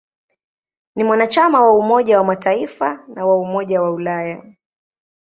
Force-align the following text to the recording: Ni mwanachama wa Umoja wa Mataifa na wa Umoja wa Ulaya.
Ni 0.95 1.03
mwanachama 1.03 1.61
wa 1.63 1.71
Umoja 1.77 2.17
wa 2.17 2.23
Mataifa 2.23 3.03
na 3.15 3.25
wa 3.25 3.37
Umoja 3.39 3.81
wa 3.81 3.91
Ulaya. 3.91 4.43